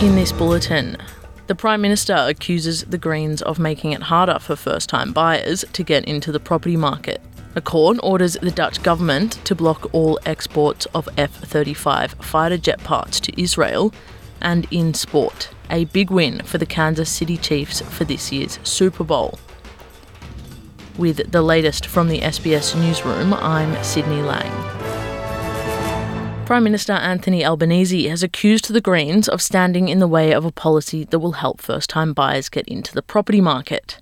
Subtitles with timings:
[0.00, 0.96] In this bulletin,
[1.48, 5.82] the Prime Minister accuses the Greens of making it harder for first time buyers to
[5.82, 7.20] get into the property market.
[7.56, 12.78] A court orders the Dutch government to block all exports of F 35 fighter jet
[12.84, 13.92] parts to Israel.
[14.40, 19.02] And in sport, a big win for the Kansas City Chiefs for this year's Super
[19.02, 19.40] Bowl.
[20.96, 24.77] With the latest from the SBS newsroom, I'm Sydney Lang.
[26.48, 30.50] Prime Minister Anthony Albanese has accused the Greens of standing in the way of a
[30.50, 34.00] policy that will help first time buyers get into the property market.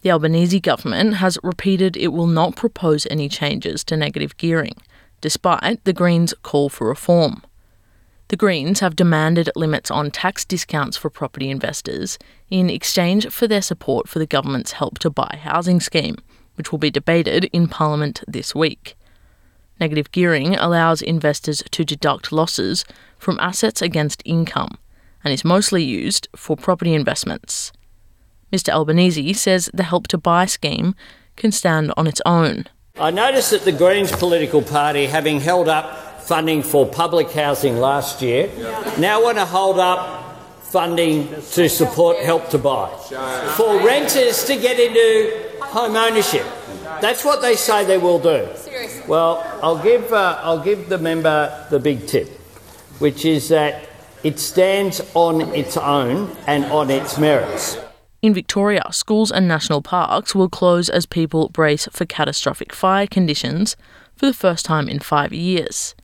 [0.00, 4.76] The Albanese government has repeated it will not propose any changes to negative gearing,
[5.20, 7.42] despite the Greens' call for reform.
[8.28, 12.18] The Greens have demanded limits on tax discounts for property investors
[12.48, 16.16] in exchange for their support for the government's Help to Buy housing scheme,
[16.54, 18.96] which will be debated in Parliament this week.
[19.82, 22.84] Negative gearing allows investors to deduct losses
[23.18, 24.78] from assets against income
[25.24, 27.72] and is mostly used for property investments.
[28.52, 28.68] Mr.
[28.68, 30.94] Albanese says the Help to Buy scheme
[31.34, 32.66] can stand on its own.
[32.96, 38.22] I notice that the Greens political party, having held up funding for public housing last
[38.22, 38.48] year,
[39.00, 42.88] now want to hold up funding to support Help to Buy
[43.56, 46.46] for renters to get into home ownership.
[47.00, 48.46] That's what they say they will do.
[49.08, 52.28] Well, I'll give, uh, I'll give the member the big tip,
[52.98, 53.88] which is that
[54.22, 57.78] it stands on its own and on its merits.
[58.22, 63.76] In Victoria, schools and national parks will close as people brace for catastrophic fire conditions
[64.14, 65.96] for the first time in five years.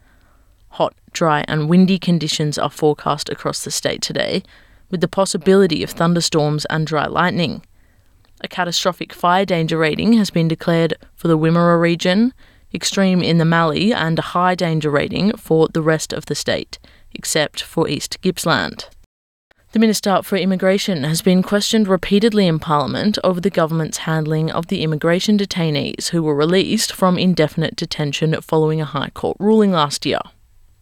[0.71, 4.43] Hot, dry, and windy conditions are forecast across the state today,
[4.91, 7.63] with the possibility of thunderstorms and dry lightning.
[8.41, 12.33] A catastrophic fire danger rating has been declared for the Wimmera region,
[12.73, 16.79] extreme in the Mallee, and a high danger rating for the rest of the state,
[17.13, 18.89] except for East Gippsland.
[19.71, 24.65] The Minister for Immigration has been questioned repeatedly in Parliament over the government's handling of
[24.65, 30.07] the immigration detainees who were released from indefinite detention following a High Court ruling last
[30.07, 30.21] year.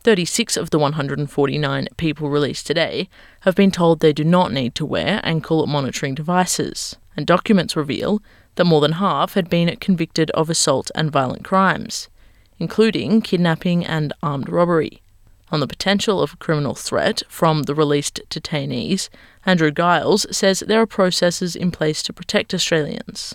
[0.03, 3.09] 36 of the 149 people released today
[3.41, 8.22] have been told they do not need to wear ankle monitoring devices and documents reveal
[8.57, 12.09] that more than half had been convicted of assault and violent crimes,
[12.59, 15.01] including kidnapping and armed robbery.
[15.50, 19.07] On the potential of a criminal threat from the released detainees,
[19.45, 23.34] Andrew Giles says there are processes in place to protect Australians.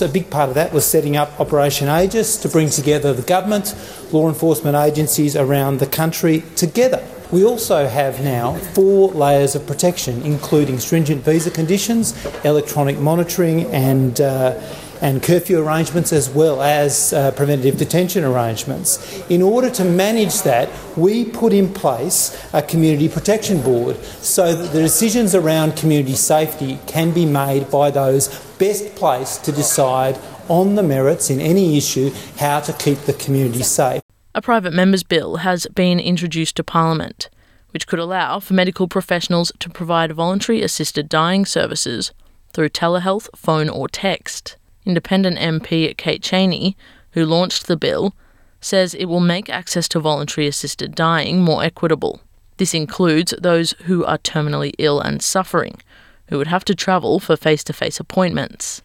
[0.00, 3.74] A big part of that was setting up Operation Aegis to bring together the government,
[4.12, 7.03] law enforcement agencies around the country together
[7.34, 12.14] we also have now four layers of protection, including stringent visa conditions,
[12.44, 14.54] electronic monitoring, and uh,
[15.00, 19.20] and curfew arrangements as well as uh, preventative detention arrangements.
[19.28, 24.72] In order to manage that, we put in place a community protection board so that
[24.72, 28.28] the decisions around community safety can be made by those
[28.58, 30.16] best placed to decide
[30.48, 34.03] on the merits in any issue how to keep the community safe.
[34.36, 37.30] A private member's bill has been introduced to Parliament,
[37.70, 42.10] which could allow for medical professionals to provide voluntary assisted dying services
[42.52, 44.56] through telehealth, phone, or text.
[44.84, 46.76] Independent MP Kate Chaney,
[47.12, 48.12] who launched the bill,
[48.60, 52.20] says it will make access to voluntary assisted dying more equitable.
[52.56, 55.80] This includes those who are terminally ill and suffering,
[56.28, 58.82] who would have to travel for face to face appointments.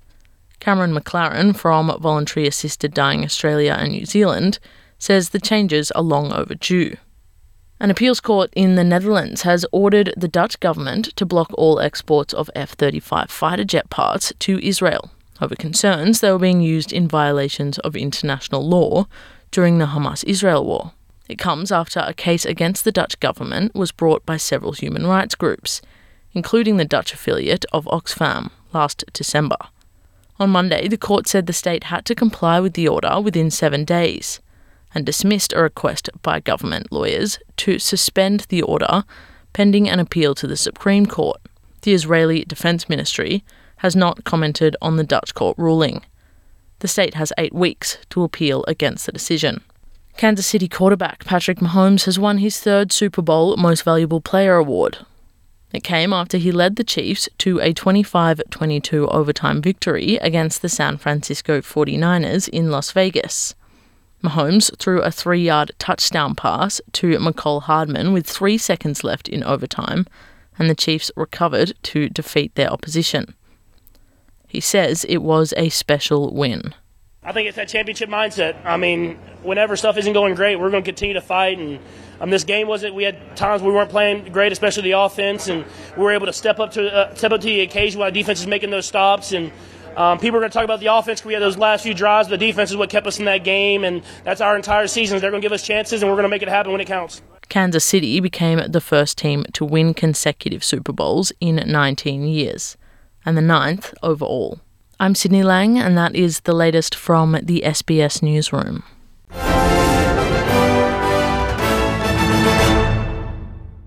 [0.59, 4.59] Cameron McLaren from Voluntary Assisted Dying Australia and New Zealand
[4.99, 6.95] says the changes are long overdue.
[7.79, 12.33] An appeals court in the Netherlands has ordered the Dutch government to block all exports
[12.33, 15.11] of F 35 fighter jet parts to Israel
[15.41, 19.07] over concerns they were being used in violations of international law
[19.51, 20.91] during the Hamas Israel war.
[21.27, 25.35] It comes after a case against the Dutch government was brought by several human rights
[25.35, 25.81] groups,
[26.33, 29.57] including the Dutch affiliate of Oxfam, last December.
[30.39, 33.85] On Monday, the court said the state had to comply with the order within seven
[33.85, 34.39] days
[34.93, 39.03] and dismissed a request by government lawyers to suspend the order
[39.53, 41.39] pending an appeal to the Supreme Court.
[41.81, 43.43] The Israeli Defense Ministry
[43.77, 46.01] has not commented on the Dutch court ruling.
[46.79, 49.61] The state has eight weeks to appeal against the decision.
[50.17, 54.99] Kansas City quarterback Patrick Mahomes has won his third Super Bowl Most Valuable Player award.
[55.71, 60.69] It came after he led the Chiefs to a 25 22 overtime victory against the
[60.69, 63.55] San Francisco 49ers in Las Vegas.
[64.23, 69.43] Mahomes threw a three yard touchdown pass to Mecole Hardman with three seconds left in
[69.43, 70.05] overtime,
[70.57, 73.33] and the Chiefs recovered to defeat their opposition.
[74.47, 76.73] He says it was a special win.
[77.21, 78.57] I think it's that championship mindset.
[78.65, 81.59] I mean, whenever stuff isn't going great, we're going to continue to fight.
[81.59, 81.79] And
[82.19, 82.95] um, this game wasn't.
[82.95, 85.65] We had times we weren't playing great, especially the offense, and
[85.95, 88.39] we were able to step up to uh, step up to the occasion while defense
[88.39, 89.33] is making those stops.
[89.33, 89.51] And
[89.97, 91.23] um, people are going to talk about the offense.
[91.23, 92.27] We had those last few drives.
[92.27, 95.19] The defense is what kept us in that game, and that's our entire season.
[95.19, 96.87] They're going to give us chances, and we're going to make it happen when it
[96.87, 97.21] counts.
[97.49, 102.77] Kansas City became the first team to win consecutive Super Bowls in 19 years,
[103.25, 104.59] and the ninth overall.
[104.99, 108.83] I'm Sydney Lang, and that is the latest from the SBS Newsroom.